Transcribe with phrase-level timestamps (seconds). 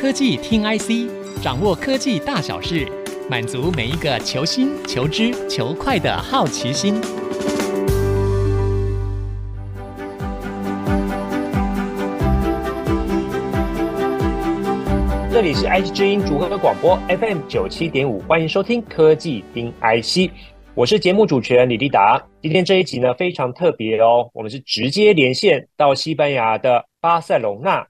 [0.00, 2.86] 科技听 IC，掌握科技大小事，
[3.28, 6.94] 满足每一个求新、求知、求快的好奇心。
[15.32, 20.30] 这里是 IC 之音竹科广播 FM 九七点五，欢迎收听科技听 IC，
[20.76, 22.24] 我是节目主持人李立达。
[22.40, 27.84] 今天这一集呢非常特别哦，我们是直接连线到西班牙的巴塞隆纳。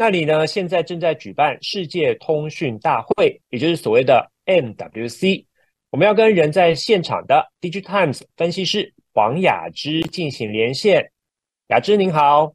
[0.00, 5.44] 那里呢，现在正在举办世界通讯大会，也就是所谓的 MWC。
[5.90, 11.12] 我们要跟人在现场的 DIGITIMES 分析师黄雅芝进行连线。
[11.68, 12.50] 雅芝您好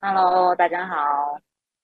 [0.00, 0.94] ，Hello，大家好。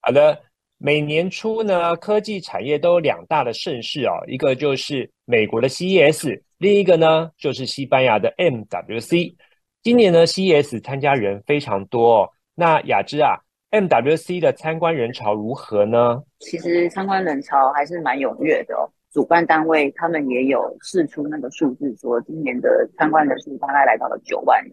[0.01, 0.41] 好的，
[0.79, 9.35] 每年初呢，科技产业都有两大的盛事哦，一个就是美国的 CES，另一个呢就是西班牙的 MWC。
[9.83, 12.31] 今年呢，CES 参加人非常多哦。
[12.55, 13.41] 那雅芝啊。
[13.71, 16.23] MWC 的参观人潮如何呢？
[16.41, 18.89] 其实参观人潮还是蛮踊跃的哦。
[19.13, 24.73] 主办单位他们也有释出那个数字，说今年的参观人数大概来到了九万人，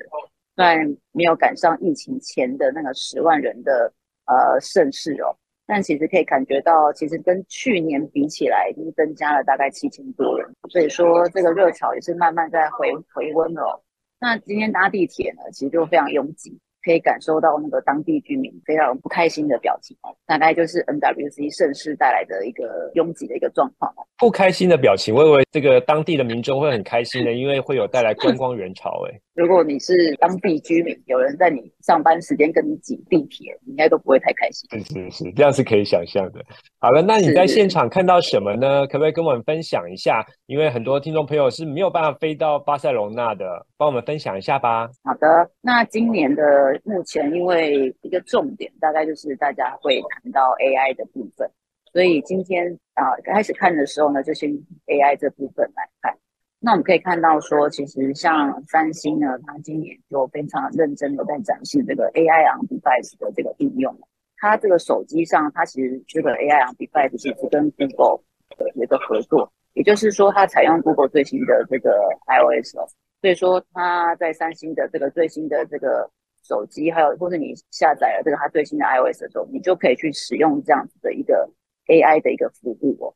[0.55, 3.91] 虽然没有赶上疫情前的那个十万人的
[4.25, 10.47] 呃盛事哦，但其实可以感觉到，其实跟去年比起来，已经增加了大概七千多人。
[10.69, 13.81] 所以说这个热潮也是慢慢在回回温哦。
[14.19, 16.59] 那今天搭地铁呢，其实就非常拥挤。
[16.88, 23.93] 可以感受到那个当地居民非常不开心的表情哦，大概就是 NWC 盛世带来的一个拥挤的一个状况。
[24.17, 29.05] 不开心的表情，我以为这个当地的民众会很开心的，因为会有带来观光人潮。
[29.09, 34.67] 哎，如果你是当地居民，有人在你上班时间跟你挤地铁，你应该都不会太开心。
[34.71, 36.39] 是是是，这样是可以想象的。
[36.80, 38.88] 好了，那你在现场看到什么呢？
[38.88, 40.25] 可不可以跟我们分享一下？
[40.45, 43.45] 因为很多听众朋友是没有办法飞到巴塞隆纳的，
[43.77, 44.89] 帮我们分享一下吧。
[45.03, 45.27] 好的，
[45.61, 46.77] 那今年的。
[46.83, 51.50] 目前因为一个重点大概就是大家会谈到 AI 的部分，
[51.92, 54.52] 所以今天啊开始看的时候呢，就先
[54.88, 56.17] AI 这部分来看。
[56.59, 63.95] 那我们可以看到说，其实像三星呢，它今年就非常认真的在展示这个 AI on device 的这个应用。
[64.37, 68.23] 它这个手机上，它其实这个 AI on device 是跟 Google
[68.58, 71.92] 的一个合作，也就是说，它采用 Google 最新的这个
[72.27, 72.87] iOS，哦
[73.21, 76.10] 所以说它在三星的这个最新的这个。
[76.47, 81.49] 手机还有，或者你下载了这个它最新的 iOS 的时候，你就可以去使用这样子的一个
[81.87, 83.13] AI 的一个服务哦。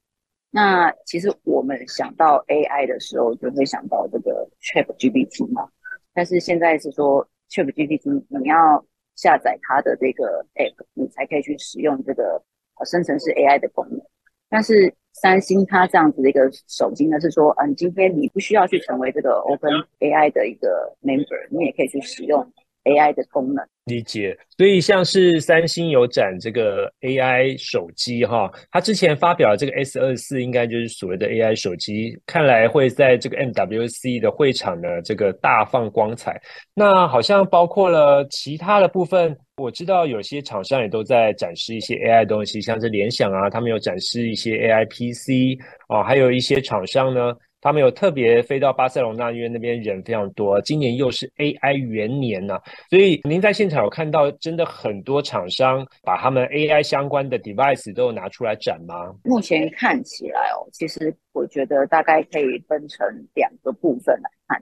[0.50, 5.70] 那其实我们想到 AI 的时候，就会想到这个 ChatGPT 嘛。
[6.14, 12.44] 但是现在是说 ChatGPT 你要下载它的这个 App，你才可以去使用这个
[12.78, 14.02] 呃生成式 AI 的功能。
[14.50, 22.52] 但是三星它这样子的一个手机呢，是说，嗯，今天你不需要去成为这个 Open AI 的一个 member，你也可以去使用。
[22.84, 36.40] AI 的功能理解，所以像是三星有展这个 AI 手机哈，它之前发表这个 S 二四应该就是所谓的 AI 手机，看来会在这个 MWC 的会场呢这个大放光彩。
[36.74, 45.60] 那好像包括了其他的部分，我知道有些厂商也都在展示一些 AI 东西，像是联想啊，他们有展示一些 AI PC
[45.90, 47.36] 哦，还有一些厂商呢。
[47.62, 50.60] 他们有特别飞到巴塞隆纳，因为那边人非常多。
[50.62, 59.14] 今年又是 AI 元年呐、所以您在现场有看到真的很多厂商把他们 AI 相关的 device 都有拿出来展吗？
[59.24, 64.62] 目前看起来哦，其实我觉得大概可以分成两个部分来看。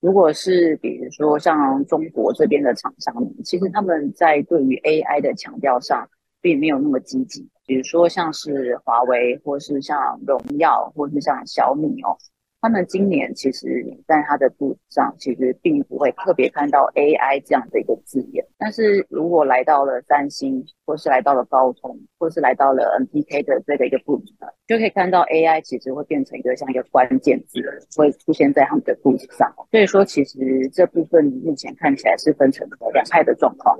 [0.00, 3.14] 如果是比如说像中国这边的厂商，
[3.44, 6.08] 其实他们在对于 AI 的强调上
[6.40, 7.48] 并没有那么积极。
[7.72, 12.14] 比如说像是华为，或是像荣耀，或是像小米哦。
[12.60, 18.46] 他们今年其实在他的肚子上，其实并不会特别看到 AI 这样的一个字眼。
[18.58, 27.60] 但是如果来到了三星，或是来到了高通，或是来到了 NPK 的这个一个部门，就可以看到 AI 其实会变成一个像一个关键字，
[27.96, 29.52] 会出现在他们的布置上。
[29.72, 30.38] 所以说，其实
[30.72, 33.76] 这部分目前看起来是分成了两派的状况。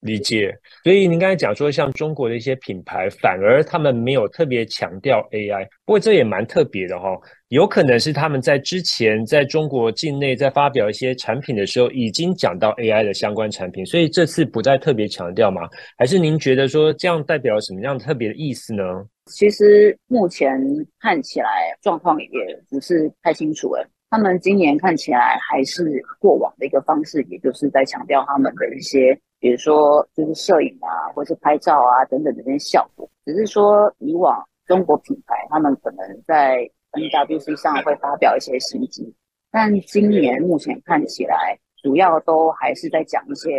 [0.00, 0.52] 理解。
[0.82, 7.20] 所以您刚才讲说，像中国的一些品牌，反而他们没有特别强调 AI，不过这也蛮特别的哈、哦。
[7.48, 15.62] 有可能是他们在之前在中国境内在发表一些产品的时候，已经讲到 AI 的相关产品，所以这次不再特别强调吗？
[15.96, 18.82] 还是您觉得说这样代表什么样特别的意思呢？
[19.26, 20.60] 其实目前
[21.00, 22.28] 看起来状况也
[22.68, 23.86] 不是太清楚诶。
[24.10, 33.10] 他们今年看起来还是过往的一个方式，也就是在强调他们的一些，比如说就是摄影啊，或是拍照啊等等的这些效果。
[33.24, 36.58] 只是说以往中国品牌他们可能在
[36.92, 39.12] NWC 上会发表一些新机，
[39.50, 43.50] 但今年目前看起来主要都还是在讲一些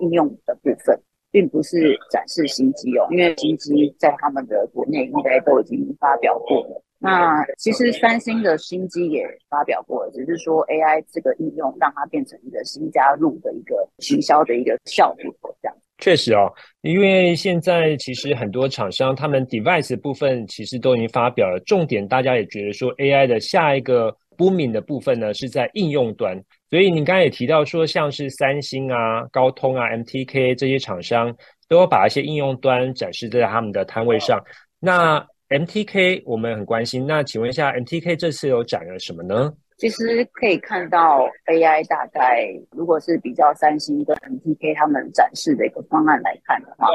[0.00, 0.98] 应用的部分。
[1.32, 6.80] 并不是展示新机哦，因为新机在他们的国内应该都已经发表过了。
[7.00, 15.76] 那其实三星的新机也发表过了，只是说 AI 这个应用让它变成一个新加入的一个行销的一个效果，这样。
[15.98, 16.52] 确实哦，
[16.82, 26.36] 因为现在其实很多厂商他们 device 部分其实都已经发表了，重点大家也觉得说 AI 的下一个 booming 的部分呢是在应用端，
[26.68, 31.36] 所以你刚才也提到说像是三星啊、高通啊、MTK 这些厂商
[31.68, 34.42] 都要把一些应用端展示在他们的摊位上，
[34.80, 35.24] 那。
[35.52, 39.52] MTK 我们很关心，那请问一下，MTK 这次有展了什么呢？
[39.76, 46.88] 其实可以看到 AI 大概如果是比较三星跟 MTK 他们展示的一个方案来看的话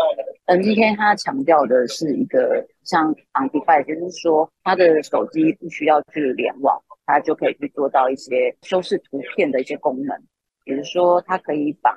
[0.47, 10.15] ，MTK 它强调的是一个像 on-device，就是说它的手机不需要去联网，它就可以去做到一些修饰图片的一些功能，
[10.63, 11.95] 比如说它可以把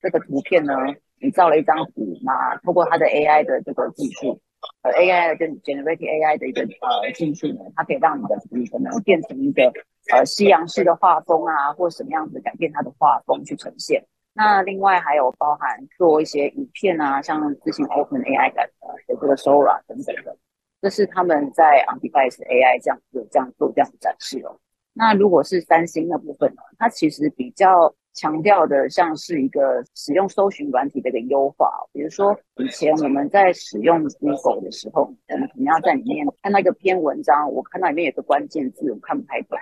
[0.00, 0.74] 这个图片呢，
[1.20, 4.40] 你造了一张图嘛，通过它的 AI 的这个技术。
[4.82, 9.72] 呃，AI 跟 Generative AI 的一个呃技术呢，它可以让你的图可能变成一个
[10.12, 14.04] 呃西洋式的画风啊，或什么样子改变它的画风去呈现。
[14.34, 20.36] 那另外还有包含做一些影片啊，像之前 OpenAI 的的这个 Sora 等等的，
[20.80, 24.58] 这是他们在 On-Device AI 这样有这样做这样展示哦。
[24.92, 27.94] 那如果是三星的部分呢，它其实比较。
[28.12, 39.56] 强调的像是一个使用搜寻软体的一个优化，比如说以前我们在使用 Google 的时候，我们可能要在里面看到一个篇文章，我看到里面有个关键字，我看不太懂，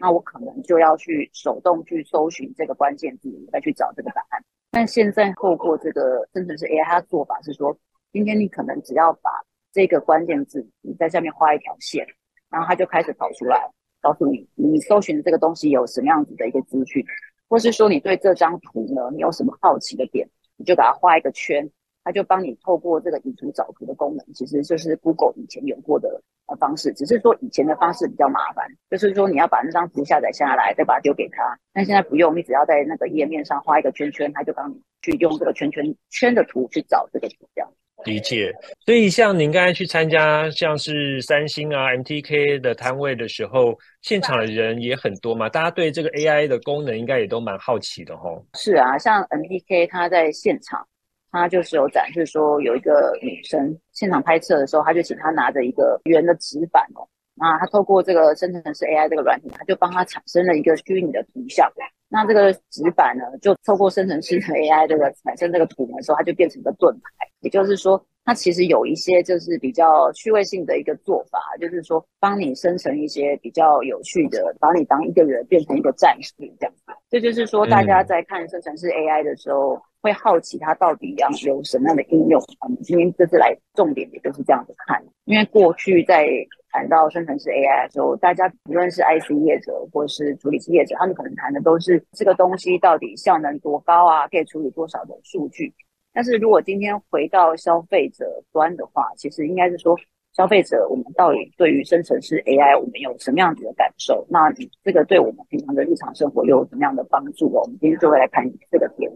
[0.00, 4.44] 那我可能就要去手动去搜寻这个关键字，再去找这个答案。
[4.72, 7.74] 但现在透过这个生成式 AI，它的做法是说，
[8.12, 9.30] 今天你可能只要把
[9.72, 12.06] 这个关键字你在下面画一条线，
[12.50, 13.70] 然后它就开始跑出来，
[14.00, 17.04] 告诉你你搜寻的这个东西有什么样子的一个资讯。
[17.48, 20.26] 或是说你对这张图呢，你有什么好奇的点，
[20.56, 21.70] 你就给它画一个圈，
[22.02, 31.58] 它就帮你透过这个以图找图的功能，其实就是 Google 以前有过的呃方式，只是说以前的方式比较麻烦，就是说你要把那张图下载下来，再把它丢给他。
[31.74, 37.70] 但现在不用，你只要在那个页面上画一个圈圈，它就帮你去用这个圈圈圈的图去找这个图这样。
[38.04, 38.52] 理解，
[38.84, 48.44] 所以像您刚才去参加像是三星啊、MTK 的摊位的时候，现场的人也很多嘛，大家对这个 AI 的功能应该也都蛮好奇的哦。
[48.54, 50.86] 是啊，像 MTK 他在现场，
[51.30, 61.70] 他就是有展示说有一个女生现场拍摄的时候，他就请她拿着一个圆的纸板哦，那他透过这个生成式 AI 这个软体，他就帮他产生了一个虚拟的图像。
[62.12, 67.26] 那这个纸板呢，就透过生成式的 AI 这个产生这个图的时候，它就变成一个盾牌。
[67.40, 76.92] 也就是说，它其实有一些就是比较趣味性的一个做法，就是说帮你生成一些比较有趣的，把你当一个人变成一个战士这样子。
[77.08, 82.38] 这就是说，大家在看生成式 AI 的时候，会好奇它到底要有什么样的应用。
[82.60, 86.28] 我们今天这次来重点也就是这样子看，因为过去在。
[86.72, 95.72] 谈到生成式 AI 的时候，大家不论是 IC 业者或是处理器业者，他们可能谈的都是这个东西到底效能多高啊，可以处理多少的数据。
[96.14, 99.96] 但是如果今天回到消费者端的话，其实应该是说，
[100.34, 104.26] 消费者我们到底对于生成式 AI 我们有什么样子的感受？
[104.30, 104.50] 那
[104.82, 107.50] 这个对我们平常的日常生活又有什么样的帮助？
[107.50, 109.10] 我们今天就会来看这个点。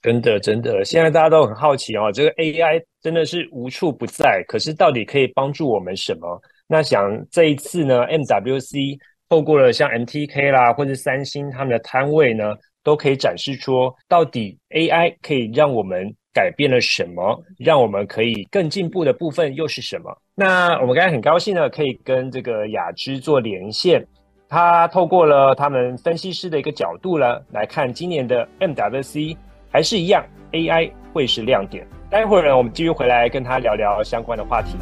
[0.00, 6.40] 真的，真的，现在大家都很好奇哦，这个 AI 真的是无处不在，可是到底可以帮助我们什么？
[6.68, 20.16] 那想这一次呢，MWC 透过了像 MTK 啦，或者三星他们的摊位呢，都可以展示出到底 AI 可以让我们改变了什么，让我们可以更进步的部分又是什么？
[20.34, 24.06] 那我们刚才很高兴呢，可以跟这个雅芝做连线，
[24.48, 29.36] 他透过了他们分析师的一个角度呢，来看今年的 MWC，
[29.70, 31.86] 还是一样，AI 会是亮点。
[32.10, 34.76] 待会儿呢，我们继续回来跟他聊聊相关的话题。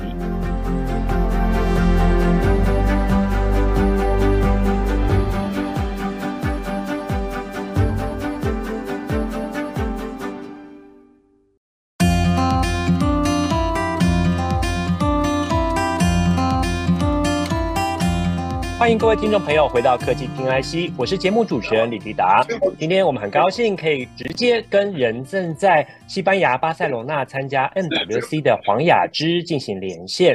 [18.80, 22.42] 欢迎各位听众朋友回到科技听 IC，我是节目主持人李迪达。
[22.78, 30.34] 今天我们很高兴可以直接跟人正在西班牙巴塞罗那参加 MWC 的黄雅芝进行连线，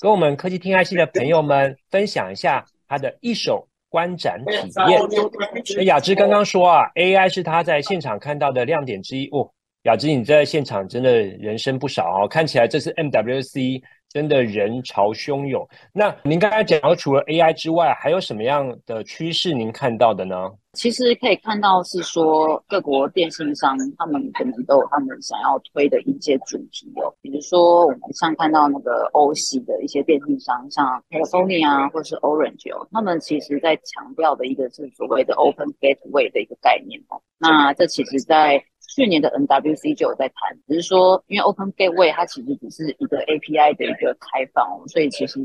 [0.00, 5.84] 跟我们科技听 IC 的朋友们分享一下他的一手观展体验。
[5.84, 9.50] 雅芝刚刚说啊，AI 是他在现场看到的亮点之一哦。
[9.82, 15.66] 雅芝，你在现场真的人生不少哦，看起来这次 MWC 真的人潮汹涌。
[15.92, 20.50] 那您刚才讲到，除了 AI 之外，还有什么样的趋势您看到的呢？
[20.74, 37.20] 其实可以看到是说，各国电信商他们可能都有他们想要推的一些主题哦，比如说我们像看到那个欧系的一些电信商，像 Telefonia 啊，或是 Orange 哦，他们其实在强调的一个是所谓的 Open Gateway 的一个概念哦。
[37.38, 38.62] 那这其实在
[38.94, 45.38] 去年的 NWC 就有在谈，只是说因为 Open Gateway 它其实只是一个 API 的一个开放哦，所以其实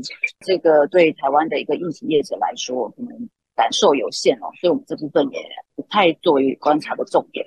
[0.44, 3.28] 这个对台湾的一个硬体业者来说，可能。
[3.56, 5.40] 感受有限哦，所以我们这部分也
[5.74, 7.42] 不太作为观察的重点。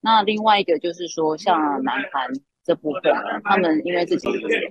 [0.00, 2.28] 那另外一个就是说，像南韩
[2.64, 4.26] 这部分呢，他们因为自己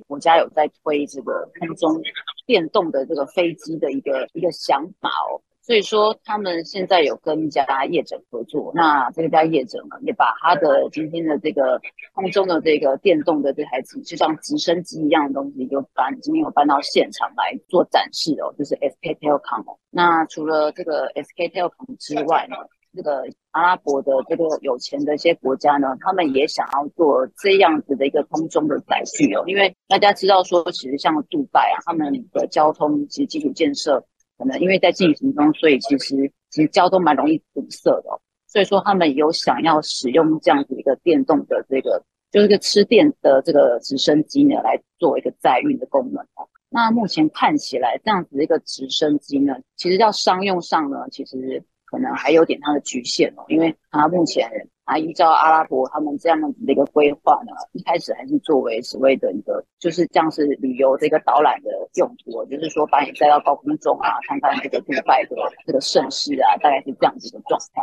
[0.06, 2.02] 国家有在推这个空中
[2.46, 8.70] 电动的这个飞机的一个一个想法哦，所以说他们现在有跟一家业者合作。
[8.76, 11.80] 那这个家业者呢，也把他的今天的这个
[12.14, 19.78] 空中的这个电动的这台机，就像直升机一样的东西，就搬今天有搬到现场来做展示哦，就是 SK Telecom 哦。
[19.90, 22.58] 那除了这个 SK Telecom 之外呢，
[22.94, 34.04] 这个阿拉伯的这个有钱的一些国家呢，他们也想要做这样子的一个空中的载具哦，因为大家知道说，其实像杜拜啊，他们的交通其实基础建设
[34.44, 46.46] 可能因为在进行中，所以其实其实交通蛮容易堵塞的哦，所以说他们有想要使用这样子一个电动的这个就是个吃电的这个直升机呢，来做一个载运的功能哦。
[46.70, 54.50] 那目前看起来，这样子一个直升机呢，其实要商用上呢，其实可能还有点它的局限哦，因为它目前
[54.86, 65.36] 啊，依照阿拉伯他们这样子的一个规划呢，一开始还是作为所谓的一个，就是这样是旅游这个导览的用途，就是说把你带到高空中啊，看看这个迪拜的
[65.66, 67.82] 这个盛世啊，大概是这样子的状态。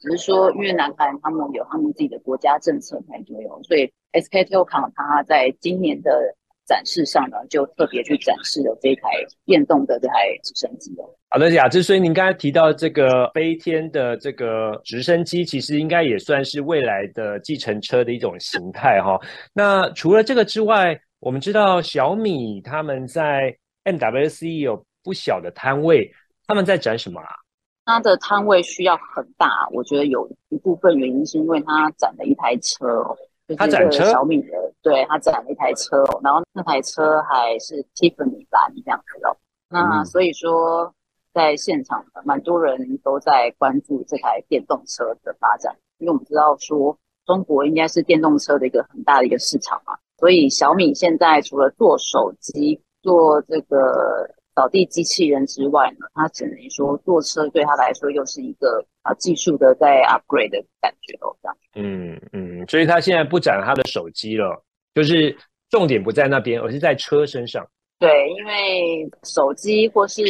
[0.00, 6.36] 只是说，越南韩他们有他们自己的国家政策才左右，所以 SK Telecom 它在今年的。
[6.64, 9.02] 展示上呢，就特别去展示了这台
[9.44, 11.04] 电动的这台直升机哦。
[11.30, 19.18] 好的，雅芝，所以您刚才提到这个飞天的这个直升机，其实应该也算是未来的计程车的一种形态哈。
[19.52, 26.12] 那除了这个之外，我们知道小米他们在 MWC 有不小的摊位，
[26.46, 27.28] 他们在展什么啊？
[27.84, 33.16] 它的摊位需要很大，我觉得有一部分原因是因为它展了一台车哦。
[33.56, 39.36] 他展车，小米的，对，他展了一台车哦，然后那台车还是 Tiffany 蓝这样子哦。
[39.68, 40.94] 那所以说，
[41.32, 54.28] 在现场蛮多人都在关注这台电动车的发展，因为我们知道说中国应该是电动车的一个很大的一个市场嘛，所以小米现在除了做手机，做这个。
[54.54, 61.56] 扫地机器人之外呢，它只能说坐车对他来说又是一个啊技术的在 upgrade 的感觉哦，这样。
[61.74, 65.36] 嗯嗯，所以他现在不展他的手机了，就是
[65.70, 67.66] 重点不在那边，而是在车身上。
[67.98, 70.22] 对，因为手机或是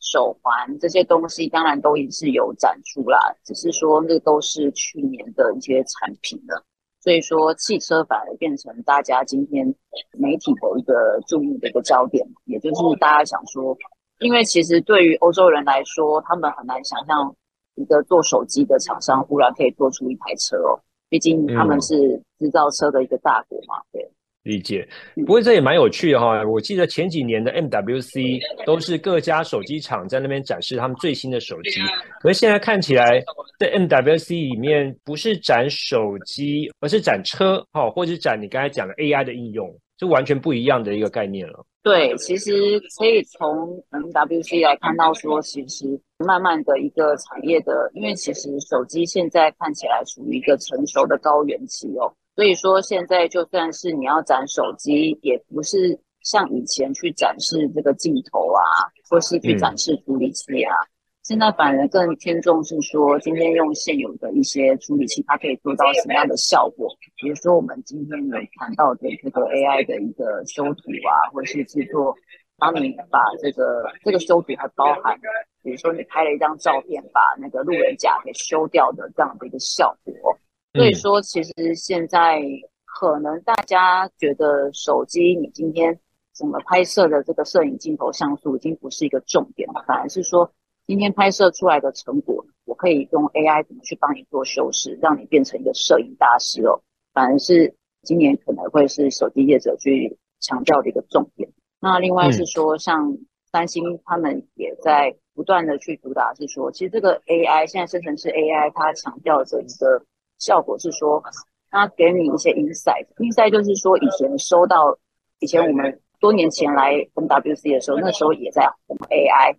[0.00, 6.62] 手环这些东西，当然都已是有展出啦，只是说那都是去年的一些产品了。
[7.00, 9.66] 所以说，汽车反而变成大家今天
[10.12, 13.76] 媒体的一个注意的一个焦点，也就是大家想说，
[14.20, 17.34] 因为其实对于欧洲人来说，他们很难想象
[17.76, 21.96] 一个做手机的厂商忽然可以做出一台车哦，毕竟他们是
[22.38, 24.08] 制造车的一个大国嘛，对。
[24.44, 24.86] 理解，
[25.24, 26.44] 不过这也蛮有趣的哈。
[26.44, 31.80] 我记得前几年的 MWC 都是各家手机厂在那边展示他们最新的手机，
[32.20, 33.24] 可是现在看起来，
[33.58, 41.64] 在 MWC 里面不是展手机，而是展车，哈，或者是展你刚才讲的 AI 的应用，就完全不一样的一个概念了。
[41.84, 42.50] 对，其实
[42.98, 52.10] 可以从 MWC 来看到说，其实慢慢的一个产业的，因为其实手机现在看起来属于一个成熟的高原期哦。
[52.34, 58.64] 所以说，现在就算是你要展手机，也不是像以前去展示这个镜头啊，
[59.10, 60.74] 或是去展示处理器啊。
[60.74, 60.88] 嗯、
[61.24, 66.86] 现在反而更偏重是说，今天用现有的一些处理器，它可以做到什么样的效果？
[67.16, 72.14] 比如说，我们今天有谈到的这个 AI 的一个修图啊，或者是制作，
[72.58, 75.18] 当你把这个这个修图还包含，
[75.62, 80.38] 比如说你拍了一张照片，把那个路人甲给修掉的这样的一个效果。
[80.74, 82.42] 所以说，其实现在
[82.84, 85.98] 可能大家觉得手机你今天
[86.34, 90.52] 怎么拍摄的这个摄影镜头像素已经不是一个重点了，反而是说
[90.86, 96.80] 今天拍摄出来的成果，我可以用 AI 怎么去帮你做修饰，让你变成一个摄影大师哦。
[97.12, 101.48] 反而是今年可能会是手机业者去强调的一个重点。
[101.80, 103.16] 那另外是说，像
[103.50, 110.04] 三星他们也在不断的去主打，是说其实这个 AI 现在生成式 AI 它强调着一个。
[110.36, 111.22] 效果是说，
[111.70, 114.98] 它给你一些 insight，insight 就是说，以前收到，
[115.38, 119.56] 以前我们多年前来 MWC 的时候，那时候也在红 AI。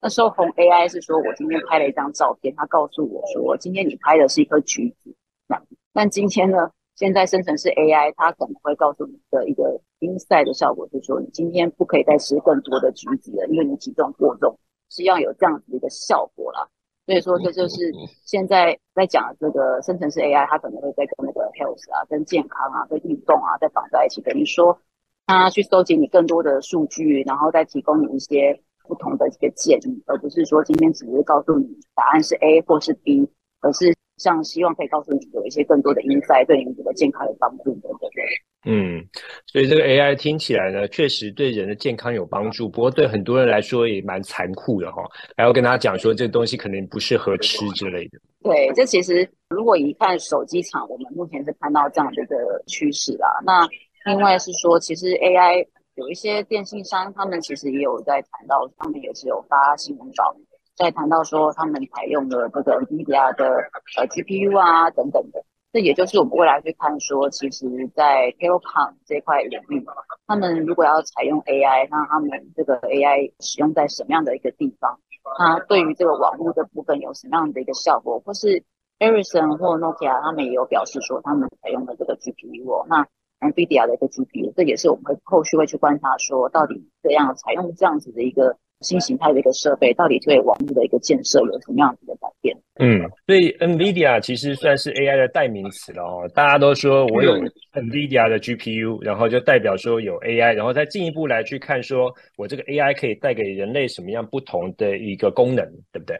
[0.00, 5.14] 那时候红 AI 是说我今天拍了一张照片，他告诉我说，今天你拍的是一颗橘子。
[5.46, 5.60] 那
[5.92, 14.56] 但今天呢，现在生成式 AI 它可能会告诉你的一个 inside 的效果，就是说你今天不可以再吃更多的橘子了，因为你体重过重，
[14.88, 16.68] 是要有这样子的一个效果啦。
[17.06, 17.92] 所以说，这就是
[18.24, 24.20] 现在在讲的这个生成式 AI，它可能会在跟那个 health 啊、跟健康啊、跟运动啊在绑在一起。
[24.20, 24.78] 等于说，
[25.26, 33.28] 它去收集你更多的数据，然后再提供你一些不同的这个建议，而不是说今天只是告诉你答案是 A 或是 B，
[33.60, 38.24] 而是像希望可以告诉你有一些更多的 insight，对你们这个健康有帮助的，对不对？
[38.66, 39.06] 嗯，
[39.46, 42.68] 所以这个 AI 听起来呢，确实对人的健康有帮助。
[42.68, 48.18] 不过对很多人来说也蛮残酷的哈、哦，还要跟大家讲说这个东西可能不适合吃之类的。
[48.42, 53.28] 对，这其实如果一看手机厂，我们目前是看到这样的一个趋势啦。
[53.44, 53.66] 那
[54.12, 55.64] 另外是说，其实 AI
[55.98, 60.32] 有一些电信商，他们其实也有在谈到，他们也是有发新闻稿，
[60.76, 63.48] 在谈到说他们采用了这个 NVIDIA 的
[63.96, 65.44] 呃 GPU 啊等等的。
[65.72, 69.84] 这也就是我们未来去看说，其实，在 telecom 这块领域，
[70.28, 75.00] 他们如果要采用 AI，那他们这个 AI 使用在什么样的一个地方？
[75.36, 78.20] 它对于这个网络的部分有什么样的一个效果？
[78.20, 78.62] 或是
[79.00, 83.04] Ericsson 或 Nokia 他们也有表示说，他们采用了这个 GPU 哦，那
[83.40, 88.56] NVIDIA 的一个 GPU，这也是我们会后续会去观察说，到底这样采用这样子的一个。
[88.82, 92.56] 新形态的一个设备，到底对网络的一个建设有什么样子的改变？
[92.78, 96.30] 嗯，所以 NVIDIA 其实算是 AI 的代名词了哦。
[96.32, 97.32] 大家都说我有
[97.72, 106.16] NVIDIA 的 GPU，、嗯、然后就代表说有 AI，然后再进一步来去看，说我这个 AI 可以带给人类什么样不同的一个功能，对不对？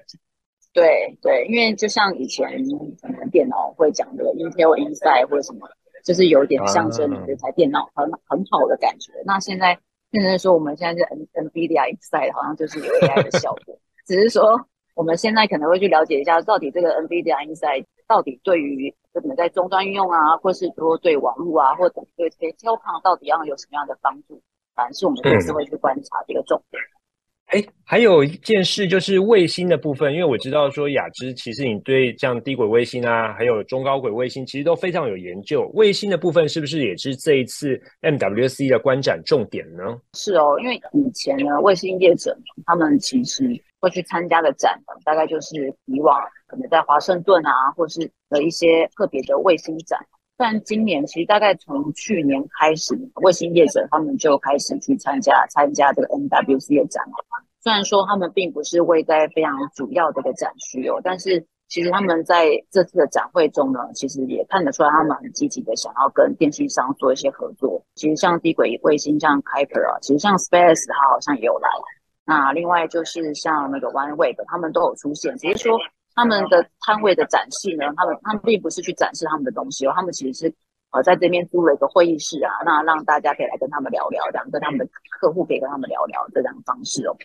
[0.75, 2.45] 对对，因为就像以前
[3.01, 5.69] 可能电脑会讲的 Intel Inside 或者什么，
[6.09, 9.13] 就是有点象征你这台电脑很、啊、很好的感觉。
[9.27, 9.79] 那现在。
[10.11, 13.79] 现在说我们现在是 N NVIDIA Inside，好像就是有 AI 的效果。
[14.09, 14.59] 只是说
[14.95, 24.41] 我们现在可能会去了解一下，到底这个 NVIDIA Inside 到底对于可能在终端应用啊，或是说对网络啊，或者对这些 telecom 到底要有什么样的帮助，
[24.75, 26.83] 反而是我们这次会去观察这个重点。
[26.83, 26.98] 嗯
[27.49, 35.63] 哎，还有一件事就是卫星的部分，因为我知道说雅芝其实你对像低轨卫星啊，还有中高轨卫星其实都非常有研究。
[35.73, 39.83] 卫星的部分是不是也是这一次 MWC 的观展重点呢？
[40.13, 43.45] 是哦，因为以前呢，卫星业者他们其实
[43.81, 49.99] 会去参加的展，大概就是以往可能在华盛顿啊，或是的一些特别的卫星展。
[50.39, 57.13] 但今年其实大概从去年开始，卫星业者他们就开始去参加参加这个 MWC 的展了。
[57.61, 67.85] 虽然说他们并不是位在非常主要的一个展区哦，但是其实他们在这次的展会中呢，其实也看得出来他们很积极的想要跟电信商做一些合作。
[67.97, 71.69] 其实像低轨卫星像 Kuiper 啊，其实像 Space，它好像也有来。
[72.25, 75.37] 那另外就是像那个 OneWeb，他们都有出现。
[75.37, 75.77] 只是说。
[76.19, 80.53] 他们的摊位的展示呢，他们他们并不是去展示他们的东西哦，他们其实是
[80.91, 84.89] 呃在这边租了一个会议室啊，那让大家可以来跟他们聊聊，这样跟他们的
[85.21, 87.17] 客户可以跟他们聊聊这样方式哦。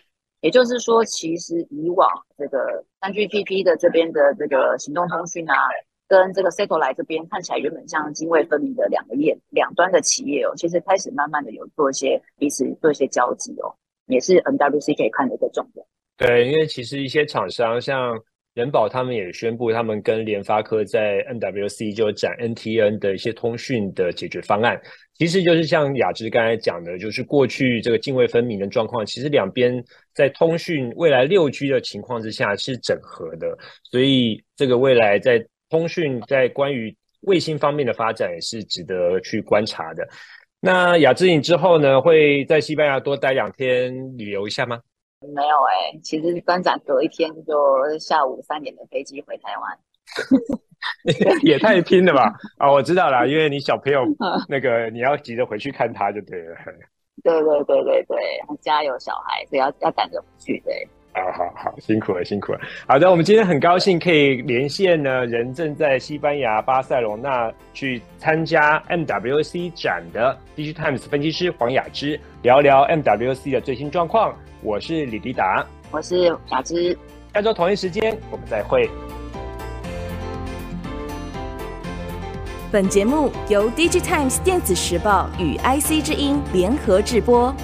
[0.42, 5.56] 也就是说，其实以往这个三 GPP 的这边的这个行动通讯啊，
[6.06, 13.74] 跟这个 Satellite 这边看起来原本像泾渭分明的两个业两端的企业哦，其实开始慢慢的有做一些彼此做一些交集哦，
[14.06, 15.84] 也是 MWC 可以看的一个重点。
[16.16, 18.16] 对，因为其实一些厂商像。
[18.54, 24.80] 人保他们也宣布，他们跟联发科在 MWC 就展 NTN 的一些通讯的解决方案，
[25.18, 29.82] 其实就是像雅芝刚才讲的，就是过去这个泾渭分明的状况，其实两边
[30.14, 33.58] 在通讯未来六 G 的情况之下是整合的，
[33.90, 40.06] 所以这个未来在通讯在关于卫星方面的发展也是值得去观察的。
[40.60, 44.78] 那雅芝你之后呢，会在西班牙多待两天旅游一下吗？
[45.34, 47.54] 没有哎、欸，其实班长隔一天就
[47.98, 49.78] 下午三点的飞机回台湾，
[51.42, 52.32] 也太拼了吧！
[52.58, 54.00] 啊，我知道了，因为你小朋友
[54.48, 56.56] 那个你要急着回去看他就对了。
[57.22, 58.18] 对对对对对，
[58.60, 60.60] 家有小孩，所以要要赶着回去。
[60.64, 62.60] 对，好好好，辛苦了辛苦了。
[62.86, 74.36] 好的，我们今天很高兴可以连线呢，人正在西班牙巴塞隆那去参加 MWC 展的 DigiTimes 分析师黄雅芝，聊聊 MWC 的最新状况。
[74.64, 76.96] 我是李迪达，我是小芝，
[77.34, 78.88] 下周同一时间我们再会。
[82.72, 87.54] 本节目由 DigiTimes 电子时报与 IC 之音联合制播。